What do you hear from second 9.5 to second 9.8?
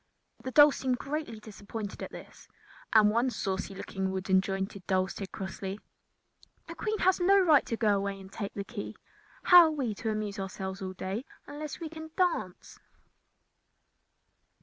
are